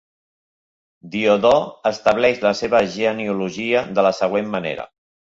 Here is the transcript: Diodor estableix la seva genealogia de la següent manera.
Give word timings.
Diodor 1.15 1.59
estableix 1.89 2.41
la 2.45 2.53
seva 2.59 2.81
genealogia 2.93 3.83
de 3.99 4.07
la 4.07 4.13
següent 4.21 4.49
manera. 4.57 4.87